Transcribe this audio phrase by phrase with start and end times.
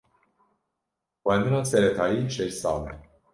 [1.21, 2.93] Xwendina seretayî şeş sal e.